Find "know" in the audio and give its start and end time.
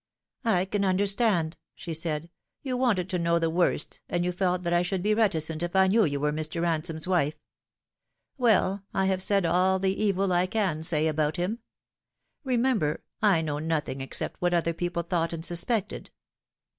3.19-3.37, 13.43-13.59